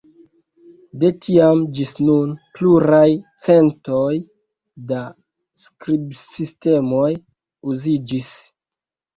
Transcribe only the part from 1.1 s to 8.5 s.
tiam ĝis nun pluraj centoj da skribsistemoj uziĝis.